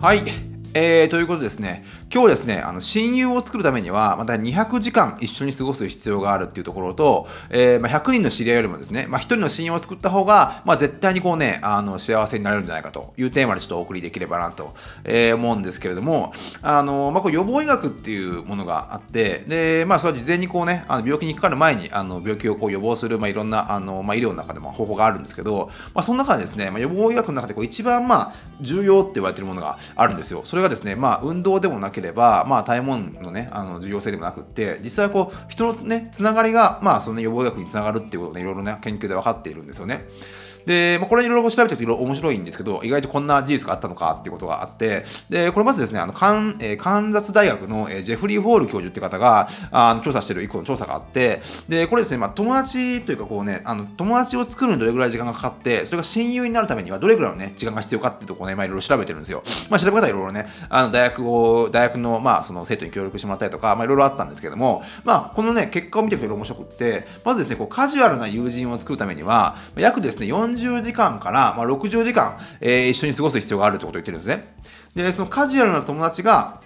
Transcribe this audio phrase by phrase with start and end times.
[0.00, 0.49] はい。
[0.72, 30.42] えー、ということですね、今日ですね、あの親友を作るためには、また200時間一緒に過ごす必要があるっていうところと、えー、まあ、100人の知り合いよりもですね、まあ、1人の親友を作った方が、まあ、絶対にこうね、あの幸せになれるんじゃないかというテーマでちょっとお送りできればなと、えー、思うんですけれども、あのまあ、こう予防医学っていうものがあって、で、まあ、それは事前にこうね、あの病気にかかる前にあの病気をこう予防する、まあ、いろんなあの、まあ、医療の中でも方法があるんですけど、まあ、その中でですね、まあ、予防医学の中でこう一番まあ重要って言われてるものがあるんですよ。
[30.44, 40.06] それれがですね、まあ、運動でもなければ、まあ、大門のね、あの重要性でもなくって、実際こう、人のね、つながりが、まあ、その、ね、予防医学につながるっていうことで、いろいろね、研究で分かっているんですよね。
[40.66, 59.42] で、まあ、これいろいろ調べていくと面白いんですけど、意外とこんな事実があったのかっていうことがあって、で、これまずですね、あの、カン、えー、カンザス大学の、えー、ジェフリー・ホール教授って方が、あの、調査してる一個の調査があって、で、これですね、まあ、友達というかこうね、あの、友達を作るのにどれぐらい時間がかかって、それが親友になるためにはどれぐらいのね、時間が必要かっていうところをね、まあ、いろいろ調べてるんですよ。
[59.70, 74.54] まあ、調べ方いろいろね、あの、大学を、大学の、まあ、その生徒に協力してもらったりとか、まあ、いろいろあったんですけども、まあ、このね、結果を見ていくと面白くって、まずですね、こう、カジュアルな友人を作るためには、約ですね、40時間から、まあ、60時間、えー、一緒に過ごす必要があるってことを言ってるんですね。
[74.94, 76.60] で、そのカジュアルな友達が、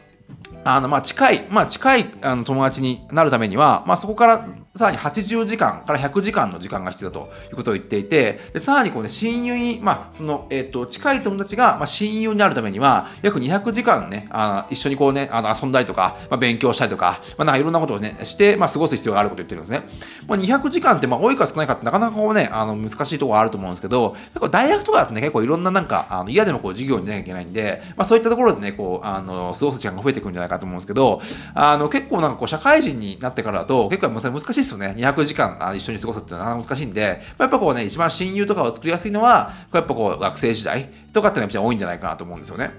[0.65, 19.87] あの、まあ、近い、まあ、近いあの友達になるためには、まあ、そこからさらに80時間から100時間の時間が必要だということを言っていて、でさらにこうね、親友に、まあ、その、えっ、ー、と、近い友達が、まあ、親友になるためには、約200時間ね、あ一緒にこうね、あの遊んだりとか、まあ、勉強したりとか、まあ、なんかいろんなことをね、して、まあ、過ごす必要があることを言ってるんですね。
[20.27, 31.23] まあ、200時間って、まあ、多いか少ないかってなかなかこうね、あの、難しいところがあると思うんですけど、結構大学とかだとね、結構いろんななんか、あの嫌でもこう授業に出なきゃいけないんで、まあ、そういったところでね、こう、あの、過ごす時間が増えてくるんじゃないかと思うんですけど、
[31.55, 34.95] あの、結構なんかこう、社会人になってからだと、結構難しいですよね。
[34.97, 42.73] 200時間あ一緒に過ごすっていうのは難しいんで、やっぱこうね、一番親友とかを作りやすいのは、やっぱこう学生時代とかっていうのが多いんじゃないかなと思うんですよね。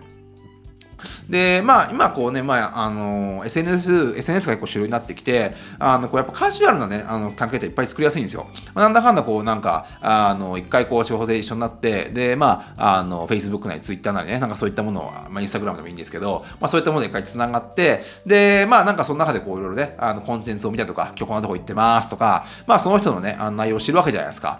[1.30, 8.48] で、まあ、今こうね、まあ、あの、SNS、SNS が結構主流になってきて、あの、こうやっぱカジュアルなね、あの、関係っていっぱい作りやすいんですよ。
[8.74, 24.60] まあ、なんだかんだこう、なんか、あの、一回こう、仕事で一緒になって、で、まあ、あの、Facebook なり Twitter なりね、なんかそういったものを、まあ、Instagram でもいいんですけど、まあ、そういったもので一回繋がって、で、まあ、なんかその中でこう、いろいろね、あの、コンテンツを見たりとか、今日こんなとこ行ってますとか、まあ、その人のね、あの内容を知るわけじゃないですか。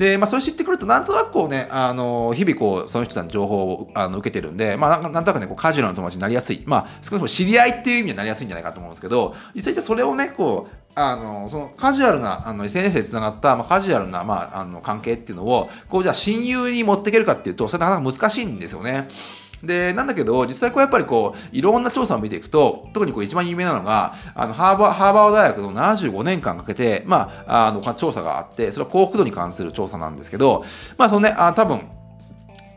[0.00, 6.62] で、まあ、それ知ってくると、なんとなくこうね、あの、日々こう、その人たちの情報をあの受けてるんで、まあ、なんとなくね、こうカジュアルな友達になりやすい。
[6.64, 19.06] まあ、少なくとも知り合いっていう意味になりやすいんじゃないかと思うんですけど、実際じゃそれをね、こう、あのそのカジュアルなあの SNS でつながった、まあ、カジュアルな、まあ、あの関係っていうのをこうじゃあ親友に持っていけるかっていうとそれなかなか難しいんですよね。
[19.62, 30.64] で、なんだけど、実際こうやっぱりこう、いろんな調査を見ていくと、特にこう一番有名なのが、あの、ハーバー、ハーバー大学の75年間かけて、まあ、あの、調査があって、それは幸福度に関する調査なんですけど、
[30.96, 31.82] まあ、そのね、あ多分、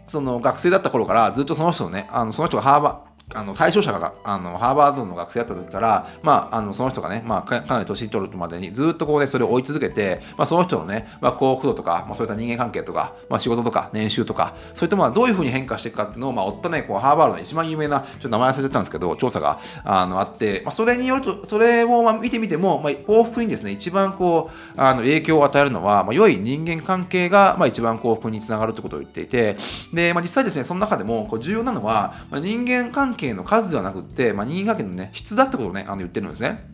[0.07, 29.57] その学生だった頃からずっとその人のね、あのその人がハーバー、あの対象者があのハーバードの学生だった時から、まあ、あのその人がね、まあ、かなり年取るまでにずっとこう、ね、それを追い続けて、まあ、その人のね、まあ、幸福度とか、まあ、そういった人間関係とか、まあ、仕事とか年収とかそういったものはどういうふうに変化していくかっていうのを、まあ、追ったねこうハーバードの一番有名なちょっと名前忘れちゃったんですけど調査があのあって、まあ、それによるとそれをまあ見てみても、まあ、幸福にですね一番こうあの影響を与えるのは、まあ、良い人間関係が、まあ、一番幸福につながるということを言っていて
[29.93, 36.73] で、まあ、実際ですねその中でもこう重要なのは、まあ、人間関係の数ではなくって、まあ、人間関係のね、質だってことをね、あの言ってるんですね。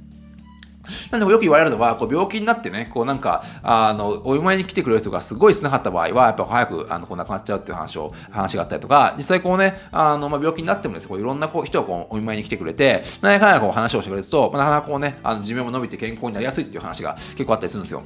[1.12, 18.04] なんでよく言われるのは、こう病気になってね、こうなんか、あの、お見舞いに来てくれる人がすごい少なかった場合は、やっぱ早く、あの、こう亡くなっちゃうっていう話を、話があったりとか、実際こうね、あの、まあ、病気になってもですね、こういろんなこう人がこうお見舞いに来てくれて、何回かこう話をしてくれると、まあ、なかなかこうね、あの寿命も伸びて健康になりやすいっていう話が結構あったりするんですよ。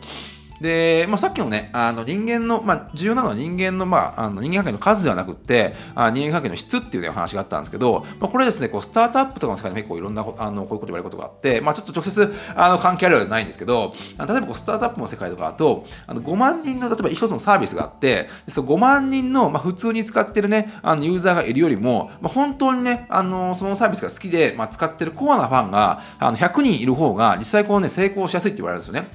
[0.63, 29.11] で、まあ、さっきのね、あの人間の、まあ、重要なのは人間の、まあ、あの人間関係の数ではなくって、あ人間関係の質っていう、ね、話があったんですけど、まあ、これですね、こうスタートアップとかの世界で結構いろんなあのこういうこと言われることがあって、まあ、ちょっと直接あの関係あるようではないんですけど、例えばこうスタートアップの世界とかだと、あの5万人の例えば一つのサービスがあって、その5万人の、まあ、普通に使ってるね、あのユーザーがいるよりも、まあ、本当にね、あのそのサービスが好きで、まあ、使ってるコアなファンがあの100人いる方が、実際こうね、成功しやすいって言われるんですよね。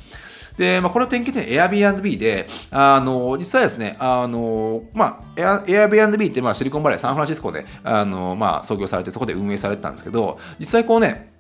[0.59, 11.33] で、まあ、これを典型的に Airbnb で、あの、実際ですね、あの、まあ、Airbnb って、まあ、シリコンバレー、サンフランシスコで、あの、まあ、創業されて、そこで運営されてたんですけど、実際こうね、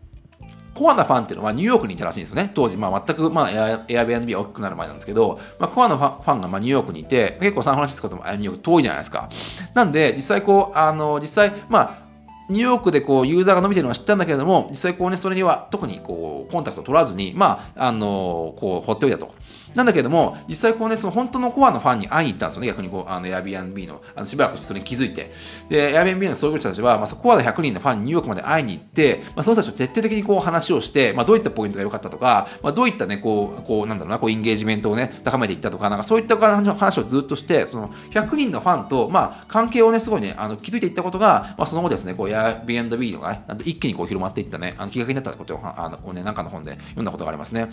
[0.78, 2.52] コアなファンっていうのはニューヨークにいたらしいんですよね。
[2.54, 9.28] 当時、まあ、全く、まあ、Airbnb が大きくなる前なんですけど、まあ、コアなファンが、まあ、ニューヨークにいて、結構サンフランシスコともニューヨーク遠いじゃないですか。
[9.74, 12.07] なんで、実際こう、あの、実際、まあ、
[12.48, 19.34] ニューヨークでこうユーザーが伸びてるのは知ったんだけれども、実際こうね、それには特にこうコンタクト取らずに、まあ、あのこう放っておいたと。
[19.74, 25.30] なんだけども、実際こうね、その本当のコアのファンに会いに行ったんですよね、逆にこう、あの、Airbnb の、あのしばらくしてそれに気づいて。
[25.68, 47.70] で、Airbnb の創業者たちは、まあ、コアの100人のファンにニューヨークまで会いに行って、まあ、その人たちと徹底的にこう話をして、まあ、どういったポイントが良かったとか、まあ、どういったね、こう、こう、なんだろうな、こう、インゲージメントをね、高めていったとか、なんかそういった話をずっとして、その100人のファンと、まあ、関係をね、すごいね、あの気づいていったことが、まあ、その後ですね、こう、Airbnb のがね、一気にこう広まっていったね、あのきっかけになったことを、あのね、なんかの本で読んだことがありますね。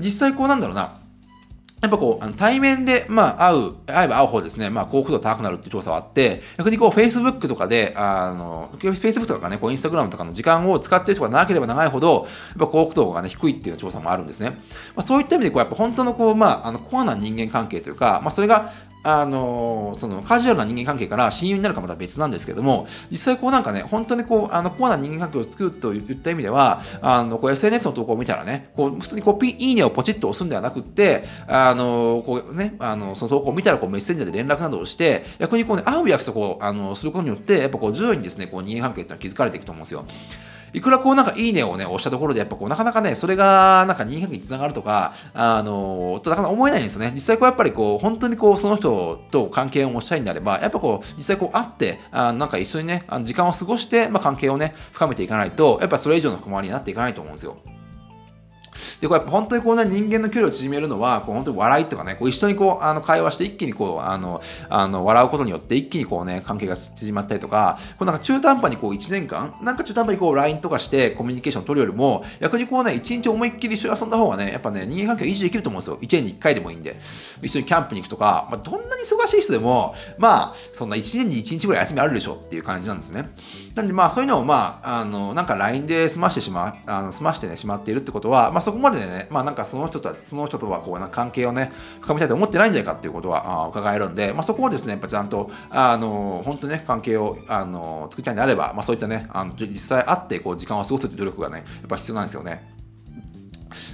[0.00, 0.98] 実際こうなんだろうな、
[1.84, 14.50] やっぱこう、あの対面で、まあ、会う、会えば会うほどですね、まあ、幸福度高くなるっていう調査はあって、逆にこう、Facebook とかで、あの、Facebook とかね、こう、Instagram とかの時間を使ってる人が長ければ長いほど、やっぱ幸福度がね、低いっていう調査もあるんですね。
[14.50, 14.56] ま
[14.96, 18.72] あ、そういった意味で、こう、やっぱ本当のこう、まあ、あの、コアな人間関係というか、まあ、それが、
[19.04, 40.06] あのそのカジュアルな人間関係から親友になるかまた別なんですけども実際こうなんかね本当にこうあのコアな人間関係を作るといった意味ではあのこう SNS の投稿を見たらねこう普通にこうピいいねをポチッと押すんではなくってあのこうねあのその投稿を見たらこうメッセンジャーで連絡などをして逆にこうね会う約束をあのすることによってやっぱこう徐々にですねこう人間関係っていうのは築かれていくと思うんですよ。
[40.74, 47.12] いくらこうなんかいいねをね、押したところで、やっぱこうなかなかね、それがなんか人間関係につながるとか、あの、となかなか思えないんですよね。
[47.14, 57.56] 実際こうやっぱりこう、本当にこう、その人と関係を持ちたいんであれば、やっぱこう、実際こう会って、あなんか一緒にね、あの時間を過ごして、まあ、関係をね、深めていかないと、やっぱそれ以上の困りになっていかないと思うんですよ。
[59.00, 75.98] で、これ本当にこうね、人間の距離を縮めるのは、こう本当に笑いとかね、こう一緒にこう、あの、会話して一気にこう、あの、あの、笑うことによって一気にこうね、関係が縮まったりとか、こうなんか中途半端にこう1年間、なんか中途半端にこう LINE とかしてコミュニケーション取るよりも、逆にこうね、1日思いっきり一緒に遊んだ方がね、やっぱね、人間関係を維持できると思うんですよ。
[76.00, 76.96] 1年に1回でもいいんで。
[77.42, 83.28] 一緒にキャンプに行くとか、まあ、どんなに忙しい人でも、まあ、そんな1年に1日ぐらい休みあるでしょっていう感じなんですね。
[83.74, 102.74] なんでまあ、そういうのをまあ、あの、なんか LINE で済ましてしま、あの済ましてね、しまっているってことは、まあそこまでね、まあなんかその人とその人とはこうな関係をね深めたいと思ってないんじゃないかっていうことはあ伺えるんで、まあ、そこをですねやっぱちゃんとあの本当ね関係をあの作りたいんであれば、まあ、そういったねあの実際会ってこう時間を過ごすという努力がねやっぱ必要なんですよね。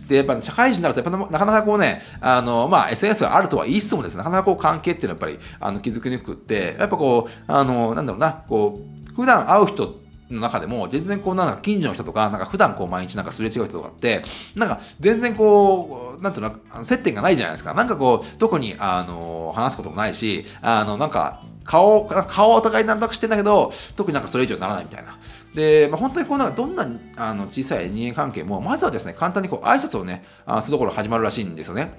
[0.08, 8.81] で、やっぱ社会人になると、やっぱなかなかこうね、あの、まあ、SNS があるとは言いつつもですね、なかなかこう関係っていうのはやっぱり、あの、気づきにくくって、やっぱこう、あの、なんだろうな、こ
[9.11, 14.23] う、普段会う人っての中でも、全然こう、なんか近所の人とか、なんか普段こう毎日なんかすれ違う人とかって、
[14.55, 17.75] なんか全然こう、なんていうの、接点がないじゃないですか。
[17.75, 25.17] なんかこう、特に、あの、話すこともないし、あの、なんか、顔、顔お互いなんとかしてんだけど、特になんかそれ以上ならないみたいな。
[25.55, 26.87] で、まあ、本当にこうなんかどんな
[27.17, 31.93] あの小さい人間関係も、まずはですね、簡単にこう挨拶をね、あするところ始まるらしいんですよね。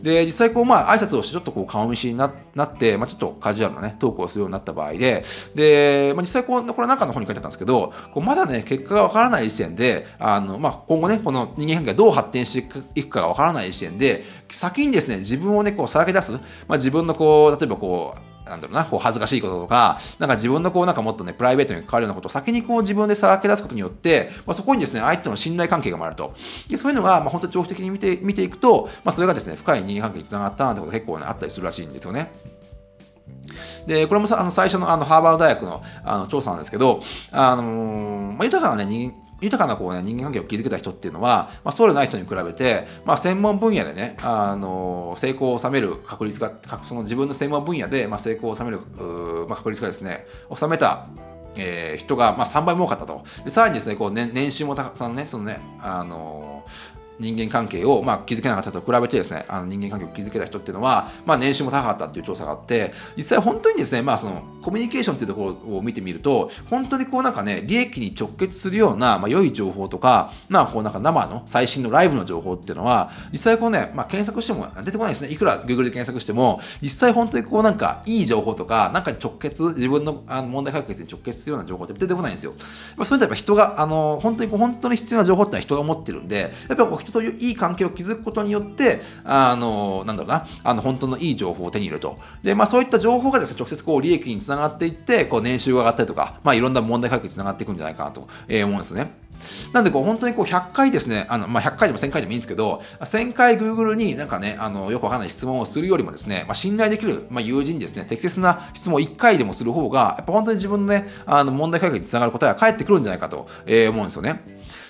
[0.00, 5.24] で、実際こう、まあ、挨拶をしてちょっとこう顔見知りになって、まあ、ちょっとカジュアルなね、トークをするようになった場合で、
[5.54, 16.38] で、まあ、実際こう、これなんかの方に書いてあったんですけど、こうまだね、結果がわからない時点で、あの、まあ、今後ね、この人間関係がどう発展していくかがわからない時点で、先にですね、自分をね、こうさらけ出す、ま
[16.70, 26.34] あ、自分のこう、例えばこう、なんだろうな、こう恥ずかしいこととか、なんか自分のこうなんかもっとね、プライベートに関わるようなことを先にこう自分でさらけ出すことによって、まあ、そこにですね、相手との信頼関係が生まれると。
[26.68, 32.32] でそういうのが、まあ、本当長期的に見て見ていくと、まあ、それがですね、深い人間関係につながったなんてことが結構、ね、あったりするらしいんですよね。
[33.86, 37.02] で、これもさあの最初のあのハーバード大学のあの調査なんですけど、
[37.32, 46.52] あのー、まあ、豊かな、ね、豊かなこう、ね、人間関係を築けた人っていうのは、まあ、そうでない人に比べて、まあ、専門分野でね、あの成功を収める確率が、
[46.84, 48.80] その自分の専門分野で、まあ、成功を収める、
[49.48, 51.06] まあ、確率がですね、収めた
[51.56, 53.24] えー、人が、まあ、3倍も多かったと。
[53.44, 75.30] でさらにですね、こう年年収もたそのね、そのね、あのー人間関係を、まあ、築けなかったと比べてですね、あの人間関係を築けた人っていうのは、まあ、年収も高かったっていう調査があって、実際本当にですね、まあ、そのコミュニケーションっていうところを見てみると、本当にこうなんかね、利益に直結するような、まあ、良い情報とか、まあ、こうなんか生の最新のライブの情報っていうのは、実際こうね、まあ、検索しても出てこないですね。
[75.30, 82.54] いくら Google で検索しても、実際本当にこうなんかいい情報とか、なんか直結、自分のあの問題解決に直結するような情報って出てこないんですよ。
[82.96, 92.18] まあ、そういうとやっぱ人が、あの、本当にこう本当に必要な情報ってのは人が持ってるんで、やっぱこう人といういい関係を築くことによって、あの、なんだろうな、あの、本当のいい情報を手に入れると。
[92.42, 99.23] で、まあそういった情報がですね、直接こう利益につながっていって、こう年収が上がったりとか、まあいろんな問題解決につながっていくんじゃないかなと、え思うんですね。
[99.72, 114.42] なんでこう本当にこう100回ですね、あのまあ、100回でも1000回でもいいんですけど、1000回 Google になんかね、あのよくわかんない質問をするよりもですね、まあ、信頼できる、まあ、友人にですね、適切な質問を1回でもする方が、やっぱ本当に自分のね、あの問題解決につながる答えは返ってくるんじゃないかと、えー、思うんですよね。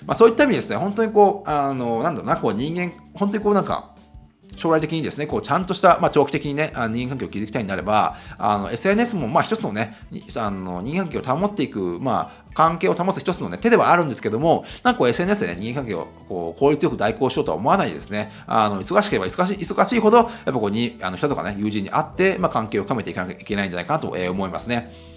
[0.06, 3.93] まあ、そういった意味ですね、本当にこう、あの、なんだろうな、こう人間、本当にこうなんか、
[4.56, 9.96] 将来的にですね、こうちゃんとした、まあ、長期的にね、人間関係を築きたいんであれば、あの SNS もまあ一つのね、
[10.36, 18.32] あの人間関係を保っていく、まあ、関係を保つ一つの、ね、手ではあるんですけども、なんかこう SNS で、ね、人間関係をこう効率よく代行しようとは思わないですね。
[18.46, 25.13] あの忙しければ忙しい忙しいほど、やっぱこうにあの人とかね、友人に会って、まあ、関係を深めていかなきゃいけないんじゃないかなと思いますね。